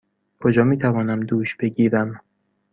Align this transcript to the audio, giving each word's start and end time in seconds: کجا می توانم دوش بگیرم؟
کجا 0.39 0.63
می 0.63 0.77
توانم 0.77 1.19
دوش 1.19 1.55
بگیرم؟ 1.55 2.21